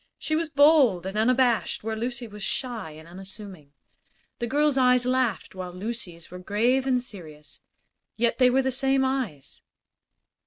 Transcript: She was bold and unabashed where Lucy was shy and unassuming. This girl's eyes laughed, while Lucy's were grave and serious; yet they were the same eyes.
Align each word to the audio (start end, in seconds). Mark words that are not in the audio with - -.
She 0.17 0.35
was 0.35 0.49
bold 0.49 1.05
and 1.05 1.15
unabashed 1.15 1.83
where 1.83 1.95
Lucy 1.95 2.27
was 2.27 2.41
shy 2.41 2.89
and 2.89 3.07
unassuming. 3.07 3.71
This 4.39 4.49
girl's 4.49 4.75
eyes 4.75 5.05
laughed, 5.05 5.53
while 5.53 5.71
Lucy's 5.71 6.31
were 6.31 6.39
grave 6.39 6.87
and 6.87 6.99
serious; 6.99 7.61
yet 8.15 8.39
they 8.39 8.49
were 8.49 8.63
the 8.63 8.71
same 8.71 9.05
eyes. 9.05 9.61